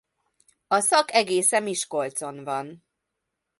A 0.67 0.79
szak 0.79 1.13
egésze 1.13 1.59
Miskolcon 1.59 2.43
van. 2.43 2.83